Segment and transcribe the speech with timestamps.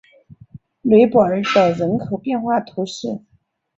[0.81, 3.21] 雷博尔德人口变化图示